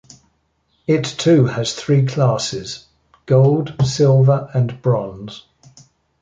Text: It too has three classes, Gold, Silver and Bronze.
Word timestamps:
It 0.87 1.03
too 1.03 1.45
has 1.45 1.75
three 1.75 2.07
classes, 2.07 2.87
Gold, 3.27 3.75
Silver 3.85 4.49
and 4.51 4.81
Bronze. 4.81 5.45